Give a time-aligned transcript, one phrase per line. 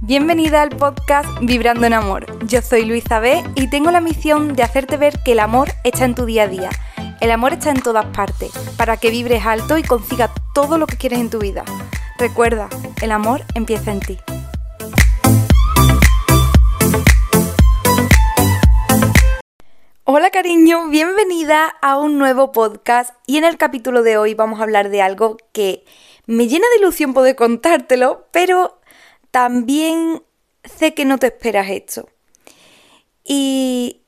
[0.00, 2.26] Bienvenida al podcast Vibrando en Amor.
[2.46, 6.04] Yo soy Luisa B y tengo la misión de hacerte ver que el amor está
[6.04, 6.70] en tu día a día.
[7.20, 10.98] El amor está en todas partes, para que vibres alto y consigas todo lo que
[10.98, 11.64] quieres en tu vida.
[12.18, 12.68] Recuerda,
[13.02, 14.18] el amor empieza en ti.
[20.16, 24.62] Hola cariño, bienvenida a un nuevo podcast y en el capítulo de hoy vamos a
[24.62, 25.84] hablar de algo que
[26.26, 28.78] me llena de ilusión poder contártelo, pero
[29.32, 30.22] también
[30.62, 32.08] sé que no te esperas esto.
[33.24, 34.02] Y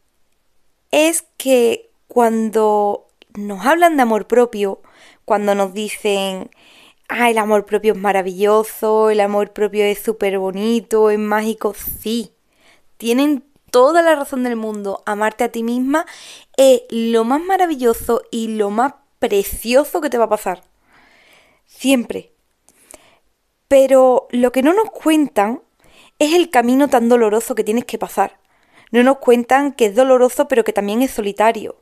[0.93, 4.83] es que cuando nos hablan de amor propio,
[5.25, 6.51] cuando nos dicen,
[7.09, 12.31] ah, el amor propio es maravilloso, el amor propio es súper bonito, es mágico, sí,
[12.97, 15.03] tienen toda la razón del mundo.
[15.07, 16.07] Amarte a ti misma
[16.57, 20.63] es lo más maravilloso y lo más precioso que te va a pasar.
[21.67, 22.33] Siempre.
[23.69, 25.63] Pero lo que no nos cuentan
[26.19, 28.39] es el camino tan doloroso que tienes que pasar.
[28.93, 31.77] No nos cuentan que es doloroso pero que también es solitario.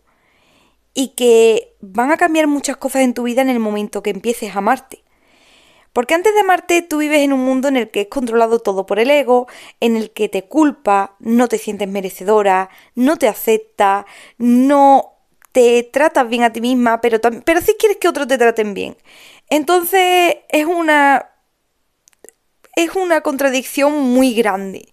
[0.95, 4.55] Y que van a cambiar muchas cosas en tu vida en el momento que empieces
[4.55, 5.04] a amarte.
[5.95, 8.85] Porque antes de amarte tú vives en un mundo en el que es controlado todo
[8.85, 9.47] por el ego,
[9.81, 14.05] en el que te culpa, no te sientes merecedora, no te acepta,
[14.37, 15.15] no
[15.53, 18.97] te tratas bien a ti misma, pero, pero sí quieres que otros te traten bien.
[19.49, 21.31] Entonces es una
[22.75, 24.93] es una contradicción muy grande.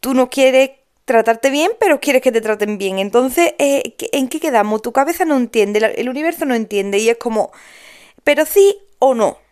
[0.00, 0.70] Tú no quieres
[1.04, 2.98] tratarte bien, pero quieres que te traten bien.
[2.98, 4.82] Entonces, eh, ¿en qué quedamos?
[4.82, 7.52] Tu cabeza no entiende, el universo no entiende y es como,
[8.24, 9.45] pero sí o no.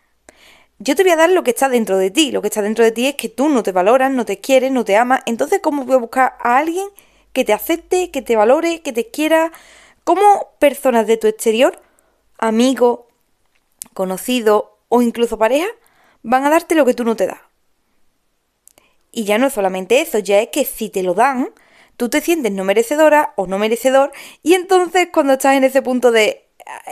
[0.79, 2.31] Yo te voy a dar lo que está dentro de ti.
[2.31, 4.71] Lo que está dentro de ti es que tú no te valoras, no te quieres,
[4.71, 5.21] no te amas.
[5.25, 6.87] Entonces, ¿cómo voy a buscar a alguien
[7.33, 9.51] que te acepte, que te valore, que te quiera?
[10.03, 11.81] ¿Cómo personas de tu exterior,
[12.37, 13.07] amigo,
[13.93, 15.67] conocido o incluso pareja,
[16.21, 17.39] van a darte lo que tú no te das.
[19.11, 21.49] Y ya no es solamente eso, ya es que si te lo dan,
[21.97, 24.11] tú te sientes no merecedora o no merecedor
[24.43, 26.45] y entonces cuando estás en ese punto de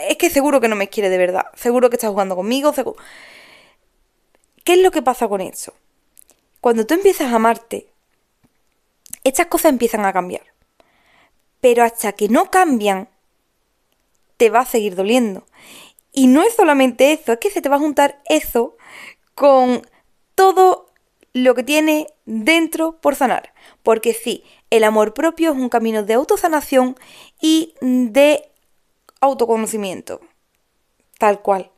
[0.08, 2.98] es que seguro que no me quiere de verdad, seguro que estás jugando conmigo, seguro...
[4.64, 5.74] ¿Qué es lo que pasa con eso?
[6.62, 7.88] Cuando tú empiezas a amarte,
[9.24, 10.44] estas cosas empiezan a cambiar.
[11.60, 13.10] Pero hasta que no cambian,
[14.38, 15.46] te va a seguir doliendo.
[16.12, 18.78] Y no es solamente eso, es que se te va a juntar eso
[19.36, 19.86] con
[20.36, 20.88] todo
[21.34, 23.54] lo que tiene dentro por sanar.
[23.82, 26.96] Porque sí, el amor propio es un camino de autosanación
[27.42, 28.50] y de
[29.20, 30.22] autoconocimiento.
[31.18, 31.73] Tal cual.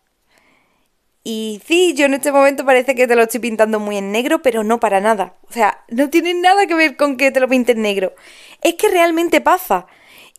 [1.27, 4.43] Y sí, yo en este momento parece que te lo estoy pintando muy en negro,
[4.43, 5.33] pero no para nada.
[5.49, 8.13] O sea, no tiene nada que ver con que te lo pintes negro.
[8.61, 9.87] Es que realmente pasa.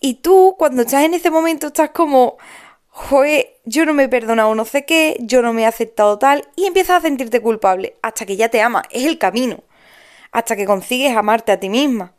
[0.01, 2.37] Y tú, cuando estás en ese momento, estás como,
[2.87, 6.49] joder, yo no me he perdonado no sé qué, yo no me he aceptado tal,
[6.55, 9.65] y empiezas a sentirte culpable hasta que ya te amas, es el camino,
[10.31, 12.15] hasta que consigues amarte a ti misma.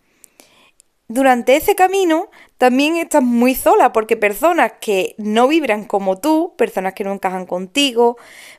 [1.09, 6.93] Durante ese camino también estás muy sola porque personas que no vibran como tú, personas
[6.93, 8.17] que no encajan contigo,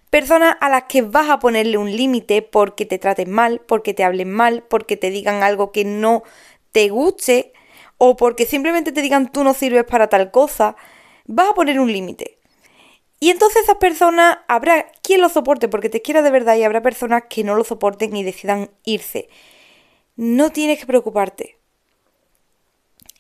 [0.09, 4.05] personas a las que vas a ponerle un límite porque te traten mal, porque te
[4.05, 6.23] hablen mal, porque te digan algo que no
[6.73, 7.53] te guste
[7.99, 10.77] o porque simplemente te digan tú no sirves para tal cosa,
[11.27, 12.39] vas a poner un límite.
[13.21, 16.83] Y entonces esas personas habrá quien lo soporte porque te quiera de verdad y habrá
[16.83, 19.29] personas que no lo soporten y decidan irse.
[20.17, 21.59] No tienes que preocuparte.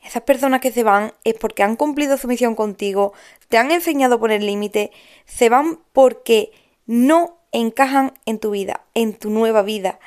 [0.05, 3.12] Esas personas que se van es porque han cumplido su misión contigo,
[3.49, 4.93] te han enseñado a poner límite,
[5.26, 6.53] se van porque
[6.88, 10.00] no encajan en tu vida, en tu nueva vida,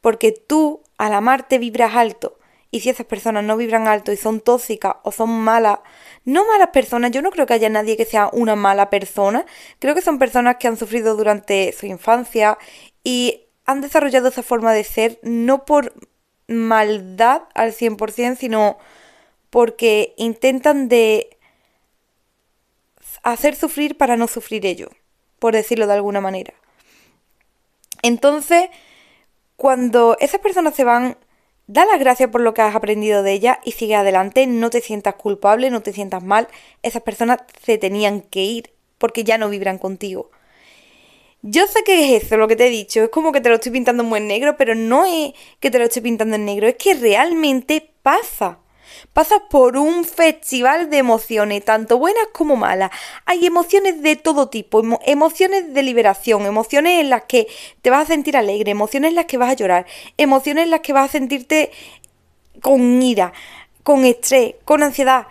[0.00, 2.38] porque tú al amarte vibras alto.
[2.70, 5.80] Y si esas personas no vibran alto y son tóxicas o son malas,
[6.24, 9.44] no malas personas, yo no creo que haya nadie que sea una mala persona,
[9.80, 12.58] creo que son personas que han sufrido durante su infancia
[13.02, 15.92] y han desarrollado esa forma de ser no por
[16.46, 18.78] maldad al 100%, sino
[19.50, 21.38] porque intentan de
[23.24, 24.90] hacer sufrir para no sufrir ellos,
[25.40, 26.54] por decirlo de alguna manera.
[28.02, 28.70] Entonces,
[29.56, 31.16] cuando esas personas se van
[31.72, 34.80] Da las gracias por lo que has aprendido de ella y sigue adelante, no te
[34.80, 36.48] sientas culpable, no te sientas mal.
[36.82, 40.32] Esas personas se tenían que ir porque ya no vibran contigo.
[41.42, 43.54] Yo sé que es eso lo que te he dicho, es como que te lo
[43.54, 46.66] estoy pintando muy en negro, pero no es que te lo estoy pintando en negro,
[46.66, 48.58] es que realmente pasa.
[49.12, 52.90] Pasas por un festival de emociones, tanto buenas como malas.
[53.26, 57.46] Hay emociones de todo tipo, emociones de liberación, emociones en las que
[57.82, 60.80] te vas a sentir alegre, emociones en las que vas a llorar, emociones en las
[60.80, 61.70] que vas a sentirte
[62.62, 63.32] con ira,
[63.82, 65.26] con estrés, con ansiedad.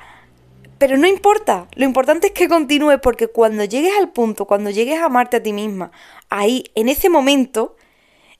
[0.78, 5.00] Pero no importa, lo importante es que continúes porque cuando llegues al punto, cuando llegues
[5.00, 5.92] a amarte a ti misma,
[6.30, 7.76] ahí, en ese momento,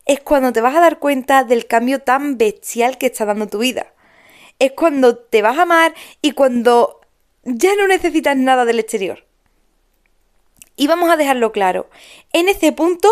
[0.06, 3.60] es cuando te vas a dar cuenta del cambio tan bestial que está dando tu
[3.60, 3.94] vida.
[4.60, 7.02] Es cuando te vas a amar y cuando
[7.44, 9.26] ya no necesitas nada del exterior.
[10.76, 11.90] Y vamos a dejarlo claro,
[12.32, 13.10] en ese punto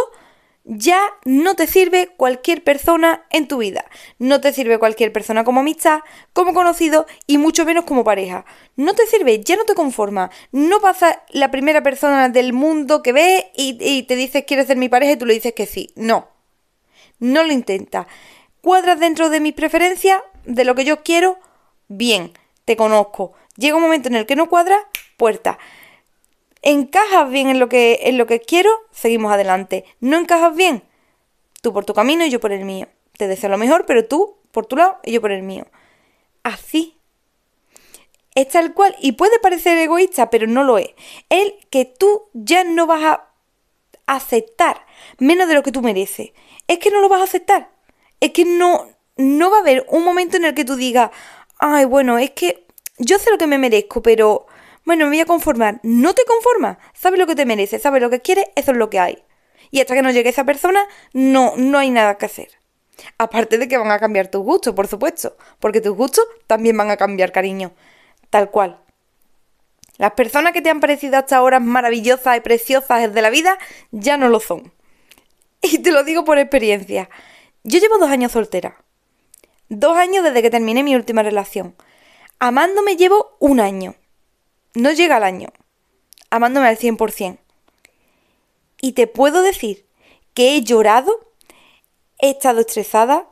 [0.69, 3.85] ya no te sirve cualquier persona en tu vida.
[4.19, 6.01] No te sirve cualquier persona como amistad,
[6.33, 8.45] como conocido y mucho menos como pareja.
[8.75, 10.29] No te sirve, ya no te conforma.
[10.51, 14.89] No pasa la primera persona del mundo que ves y, te dices quieres ser mi
[14.89, 15.91] pareja y tú le dices que sí.
[15.95, 16.27] No.
[17.19, 18.07] No lo intenta.
[18.61, 20.21] ¿Cuadras dentro de mis preferencias?
[20.47, 21.37] ¿De lo que yo quiero?
[21.87, 22.33] Bien,
[22.65, 23.33] te conozco.
[23.55, 24.77] Llega un momento en el que no cuadra,
[25.17, 25.59] puerta
[26.61, 29.85] encajas bien en lo que, en lo que quiero, seguimos adelante.
[29.99, 30.83] No encajas bien,
[31.61, 32.87] tú por tu camino y yo por el mío.
[33.17, 35.65] Te deseo lo mejor, pero tú por tu lado y yo por el mío.
[36.43, 36.97] Así.
[38.35, 38.95] Es tal cual.
[38.99, 40.89] Y puede parecer egoísta, pero no lo es.
[41.29, 43.29] El que tú ya no vas a
[44.05, 44.85] aceptar
[45.17, 46.31] menos de lo que tú mereces.
[46.67, 47.71] Es que no lo vas a aceptar.
[48.19, 51.11] Es que no, no va a haber un momento en el que tú digas,
[51.59, 52.65] ay, bueno, es que
[52.97, 54.47] yo sé lo que me merezco, pero
[54.85, 55.79] bueno, me voy a conformar.
[55.83, 56.77] No te conformas.
[56.93, 59.23] Sabes lo que te mereces, sabes lo que quieres, eso es lo que hay.
[59.69, 62.49] Y hasta que no llegue esa persona, no, no hay nada que hacer.
[63.17, 65.35] Aparte de que van a cambiar tus gustos, por supuesto.
[65.59, 67.73] Porque tus gustos también van a cambiar, cariño.
[68.29, 68.81] Tal cual.
[69.97, 73.57] Las personas que te han parecido hasta ahora maravillosas y preciosas de la vida
[73.91, 74.73] ya no lo son.
[75.61, 77.09] Y te lo digo por experiencia.
[77.63, 78.77] Yo llevo dos años soltera.
[79.69, 81.75] Dos años desde que terminé mi última relación.
[82.39, 83.95] Amándome llevo un año
[84.77, 85.49] no llega al año,
[86.29, 87.37] amándome al 100%.
[88.79, 89.85] Y te puedo decir
[90.33, 91.19] que he llorado,
[92.19, 93.27] he estado estresada,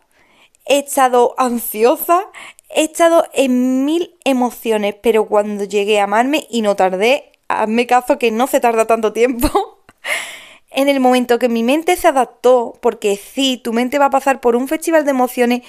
[0.66, 2.26] he estado ansiosa,
[2.70, 8.18] he estado en mil emociones, pero cuando llegué a amarme y no tardé, hazme caso
[8.18, 9.50] que no se tarda tanto tiempo.
[10.72, 14.42] en el momento que mi mente se adaptó, porque sí, tu mente va a pasar
[14.42, 15.62] por un festival de emociones,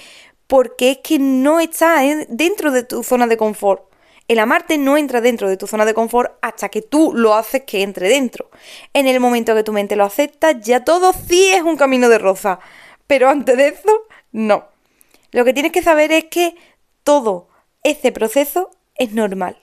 [0.47, 3.83] porque es que no está dentro de tu zona de confort.
[4.27, 7.63] El amarte no entra dentro de tu zona de confort hasta que tú lo haces
[7.63, 8.49] que entre dentro.
[8.93, 12.17] En el momento que tu mente lo acepta, ya todo sí es un camino de
[12.17, 12.59] rosa.
[13.07, 14.65] Pero antes de eso, no.
[15.31, 16.55] Lo que tienes que saber es que
[17.03, 17.47] todo
[17.83, 19.57] ese proceso es normal.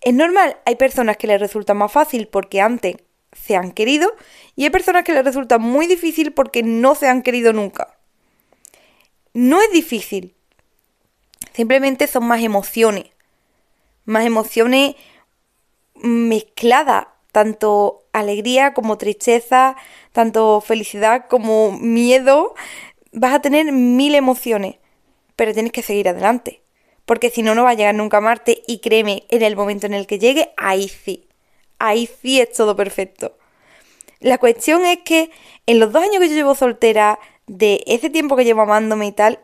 [0.00, 2.96] Es normal, hay personas que les resulta más fácil porque antes
[3.32, 4.10] se han querido
[4.56, 7.99] y hay personas que les resulta muy difícil porque no se han querido nunca.
[9.32, 10.34] No es difícil,
[11.52, 13.06] Simplemente son más emociones.
[14.04, 14.94] Más emociones
[15.94, 17.06] mezcladas.
[17.32, 19.76] Tanto alegría como tristeza,
[20.12, 22.54] tanto felicidad como miedo.
[23.12, 24.76] Vas a tener mil emociones.
[25.36, 26.62] Pero tienes que seguir adelante.
[27.04, 28.62] Porque si no, no va a llegar nunca a Marte.
[28.66, 31.28] Y créeme, en el momento en el que llegue, ahí sí.
[31.78, 33.36] Ahí sí es todo perfecto.
[34.20, 35.30] La cuestión es que
[35.66, 37.18] en los dos años que yo llevo soltera,
[37.50, 39.40] de ese tiempo que llevo amándome y tal,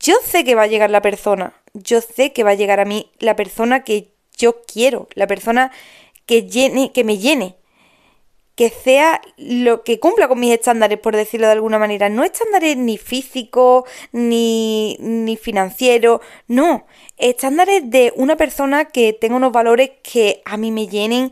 [0.00, 2.84] yo sé que va a llegar la persona, yo sé que va a llegar a
[2.84, 5.70] mí la persona que yo quiero, la persona
[6.26, 7.54] que llene, que me llene,
[8.56, 12.76] que sea lo que cumpla con mis estándares, por decirlo de alguna manera, no estándares
[12.76, 16.86] ni físicos ni ni financieros, no,
[17.18, 21.30] estándares de una persona que tenga unos valores que a mí me llenen,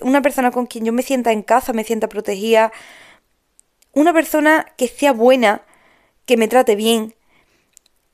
[0.00, 2.72] una persona con quien yo me sienta en casa, me sienta protegida,
[3.92, 5.62] una persona que sea buena,
[6.26, 7.14] que me trate bien,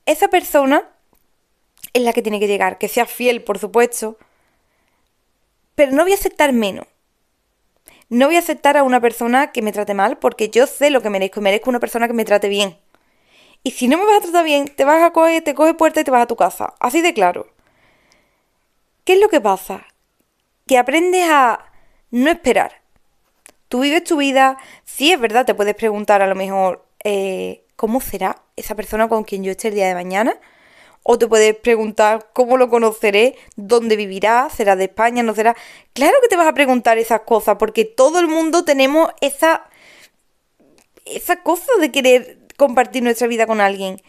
[0.06, 0.88] esa persona
[1.92, 4.18] es la que tiene que llegar, que sea fiel, por supuesto,
[5.74, 6.86] pero no voy a aceptar menos.
[8.08, 11.02] No voy a aceptar a una persona que me trate mal porque yo sé lo
[11.02, 12.78] que merezco, merezco una persona que me trate bien.
[13.64, 16.00] Y si no me vas a tratar bien, te vas a coger, te coge puerta
[16.00, 16.74] y te vas a tu casa.
[16.78, 17.48] Así de claro.
[19.04, 19.86] ¿Qué es lo que pasa?
[20.66, 21.72] Que aprendes a
[22.10, 22.85] no esperar.
[23.68, 28.00] Tú vives tu vida, sí es verdad, te puedes preguntar a lo mejor, eh, ¿cómo
[28.00, 30.38] será esa persona con quien yo esté el día de mañana?
[31.02, 35.56] O te puedes preguntar cómo lo conoceré, dónde vivirá, será de España, no será.
[35.92, 39.68] Claro que te vas a preguntar esas cosas, porque todo el mundo tenemos esa,
[41.04, 44.02] esa cosa de querer compartir nuestra vida con alguien.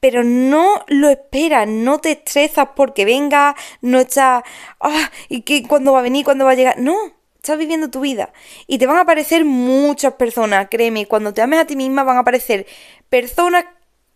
[0.00, 4.42] Pero no lo esperas, no te estresas porque venga, no estás,
[4.80, 6.78] ah, ¿y qué, cuándo va a venir, cuándo va a llegar?
[6.80, 6.96] No,
[7.42, 8.32] estás viviendo tu vida.
[8.68, 12.16] Y te van a aparecer muchas personas, créeme, cuando te ames a ti misma van
[12.16, 12.66] a aparecer
[13.08, 13.64] personas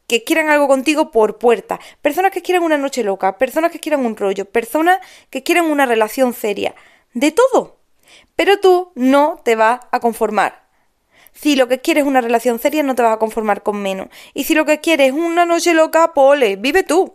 [0.07, 4.07] que quieran algo contigo por puerta, personas que quieran una noche loca, personas que quieran
[4.07, 6.77] un rollo, personas que quieran una relación seria,
[7.15, 7.79] de todo.
[8.37, 10.65] Pero tú no te vas a conformar.
[11.33, 14.07] Si lo que quieres es una relación seria, no te vas a conformar con menos.
[14.35, 17.13] Y si lo que quieres es una noche loca, pole, vive tú.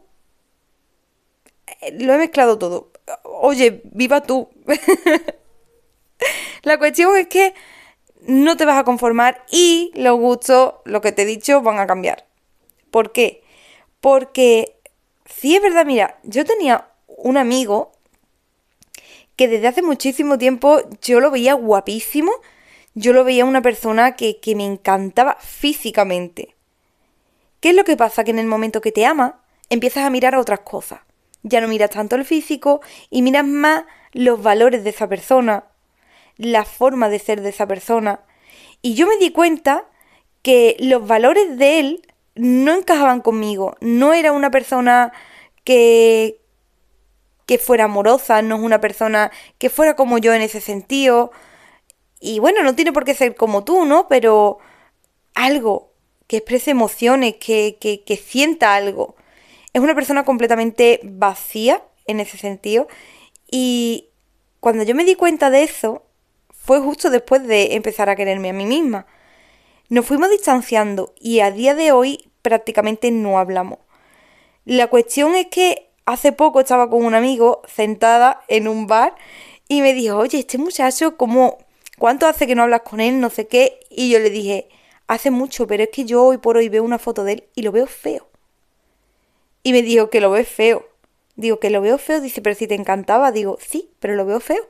[1.82, 2.92] eh, lo he mezclado todo.
[3.24, 4.50] Oye, viva tú.
[6.64, 7.54] La cuestión es que
[8.26, 11.88] no te vas a conformar y los gustos, lo que te he dicho, van a
[11.88, 12.26] cambiar.
[12.92, 13.44] ¿Por qué?
[14.00, 14.76] Porque
[15.26, 17.92] si es verdad, mira, yo tenía un amigo
[19.36, 22.32] que desde hace muchísimo tiempo yo lo veía guapísimo,
[22.94, 26.56] yo lo veía una persona que, que me encantaba físicamente.
[27.60, 28.24] ¿Qué es lo que pasa?
[28.24, 31.00] Que en el momento que te ama, empiezas a mirar a otras cosas.
[31.44, 35.64] Ya no miras tanto el físico y miras más los valores de esa persona,
[36.42, 38.22] la forma de ser de esa persona.
[38.82, 39.86] Y yo me di cuenta
[40.42, 43.76] que los valores de él no encajaban conmigo.
[43.80, 45.14] No era una persona
[45.64, 46.42] que,
[47.46, 51.32] que fuera amorosa, no es una persona que fuera como yo en ese sentido.
[52.20, 54.08] Y bueno, no tiene por qué ser como tú, ¿no?
[54.08, 54.60] Pero
[55.36, 55.92] algo
[56.28, 59.16] que exprese emociones, que, que, que sienta algo.
[59.74, 62.88] Es una persona completamente vacía en ese sentido.
[63.50, 64.10] Y
[64.60, 66.04] cuando yo me di cuenta de eso,
[66.64, 69.08] fue justo después de empezar a quererme a mí misma.
[69.90, 73.80] Nos fuimos distanciando y a día de hoy prácticamente no hablamos.
[74.66, 79.16] La cuestión es que hace poco estaba con un amigo sentada en un bar
[79.68, 81.58] y me dijo, oye, este muchacho, ¿cómo,
[81.98, 83.20] ¿cuánto hace que no hablas con él?
[83.20, 83.80] No sé qué.
[83.90, 84.70] Y yo le dije,
[85.08, 87.64] hace mucho, pero es que yo hoy por hoy veo una foto de él y
[87.64, 88.28] lo veo feo.
[89.64, 90.86] Y me dijo que lo ve feo.
[91.36, 92.22] Digo, que lo veo feo.
[92.22, 93.32] Dice, pero si te encantaba.
[93.32, 94.68] Digo, sí, pero lo veo feo.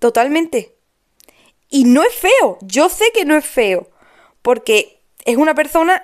[0.00, 0.74] Totalmente.
[1.68, 2.58] Y no es feo.
[2.62, 3.88] Yo sé que no es feo.
[4.42, 6.02] Porque es una persona,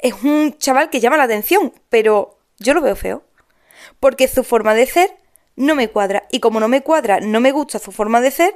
[0.00, 1.72] es un chaval que llama la atención.
[1.88, 3.22] Pero yo lo veo feo.
[4.00, 5.16] Porque su forma de ser
[5.54, 6.26] no me cuadra.
[6.32, 8.54] Y como no me cuadra, no me gusta su forma de ser,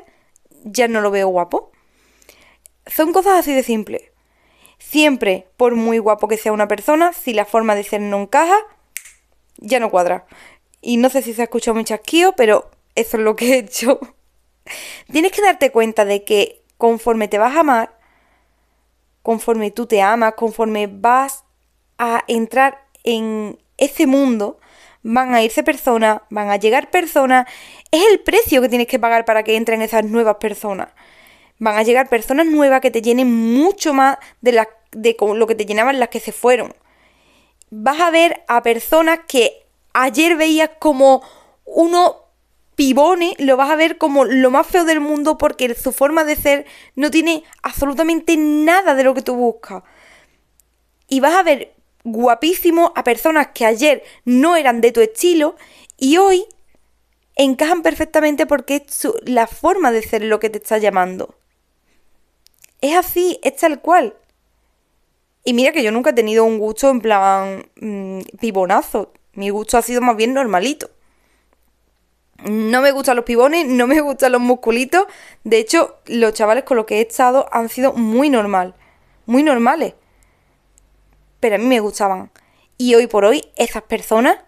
[0.65, 1.71] ya no lo veo guapo.
[2.87, 4.13] Son cosas así de simple.
[4.79, 8.59] Siempre, por muy guapo que sea una persona, si la forma de ser no encaja,
[9.59, 10.27] ya no cuadra.
[10.81, 13.59] Y no sé si se ha escuchado muy chasquío, pero eso es lo que he
[13.59, 14.01] hecho.
[15.11, 17.99] Tienes que darte cuenta de que conforme te vas a amar,
[19.23, 21.45] conforme tú te amas, conforme vas
[21.99, 24.59] a entrar en ese mundo,
[25.03, 27.47] van a irse personas, van a llegar personas,
[27.91, 30.89] es el precio que tienes que pagar para que entren esas nuevas personas.
[31.59, 35.55] Van a llegar personas nuevas que te llenen mucho más de, la, de lo que
[35.55, 36.75] te llenaban las que se fueron.
[37.71, 41.23] Vas a ver a personas que ayer veías como
[41.65, 42.30] uno
[42.81, 46.35] pibone lo vas a ver como lo más feo del mundo porque su forma de
[46.35, 46.65] ser
[46.97, 49.83] no tiene absolutamente nada de lo que tú buscas.
[51.07, 55.57] Y vas a ver guapísimo a personas que ayer no eran de tu estilo
[55.99, 56.47] y hoy
[57.37, 61.35] encajan perfectamente porque es la forma de ser lo que te está llamando.
[62.81, 64.17] Es así, es tal cual.
[65.45, 69.13] Y mira que yo nunca he tenido un gusto en plan mmm, pibonazo.
[69.35, 70.89] Mi gusto ha sido más bien normalito.
[72.45, 75.07] No me gustan los pibones, no me gustan los musculitos.
[75.45, 78.75] De hecho, los chavales con los que he estado han sido muy normal,
[79.27, 79.95] muy normales.
[81.41, 82.31] Pero a mí me gustaban.
[82.79, 84.39] Y hoy por hoy, esas personas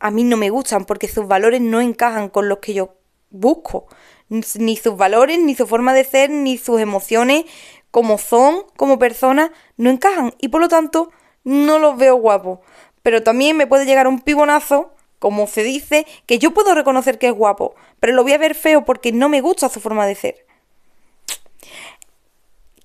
[0.00, 2.96] a mí no me gustan porque sus valores no encajan con los que yo
[3.30, 3.86] busco.
[4.28, 7.44] Ni sus valores, ni su forma de ser, ni sus emociones,
[7.90, 10.34] como son, como personas, no encajan.
[10.38, 11.10] Y por lo tanto,
[11.44, 12.60] no los veo guapos.
[13.02, 17.28] Pero también me puede llegar un pibonazo como se dice, que yo puedo reconocer que
[17.28, 20.14] es guapo, pero lo voy a ver feo porque no me gusta su forma de
[20.14, 20.46] ser.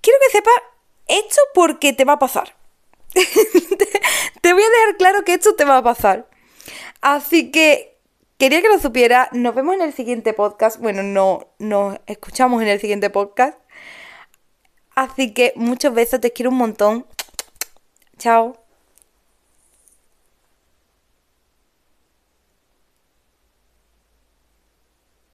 [0.02, 0.54] Quiero que sepas
[1.08, 2.56] esto porque te va a pasar.
[3.14, 6.28] te voy a dejar claro que esto te va a pasar.
[7.02, 7.98] Así que
[8.38, 9.30] quería que lo supiera.
[9.32, 10.80] Nos vemos en el siguiente podcast.
[10.80, 13.58] Bueno, no nos escuchamos en el siguiente podcast.
[14.96, 17.06] Así que muchos besos, te quiero un montón.
[18.18, 18.63] Chao.